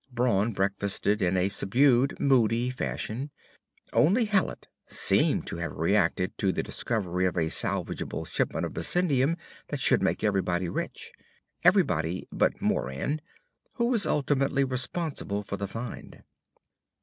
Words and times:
Brawn 0.11 0.51
breakfasted 0.53 1.21
in 1.21 1.37
a 1.37 1.47
subdued, 1.47 2.19
moody 2.19 2.71
fashion. 2.71 3.29
Only 3.93 4.25
Hallet 4.25 4.67
seemed 4.87 5.45
to 5.45 5.57
have 5.57 5.77
reacted 5.77 6.35
to 6.39 6.51
the 6.51 6.63
discovery 6.63 7.27
of 7.27 7.37
a 7.37 7.51
salvageable 7.51 8.25
shipment 8.25 8.65
of 8.65 8.73
bessendium 8.73 9.37
that 9.67 9.79
should 9.79 10.01
make 10.01 10.23
everybody 10.23 10.67
rich, 10.69 11.11
everybody 11.63 12.27
but 12.31 12.59
Moran, 12.59 13.21
who 13.73 13.89
was 13.89 14.07
ultimately 14.07 14.63
responsible 14.63 15.43
for 15.43 15.57
the 15.57 15.67
find. 15.67 16.23